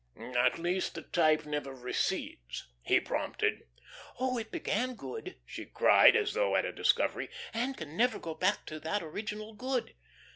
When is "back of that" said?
8.33-9.03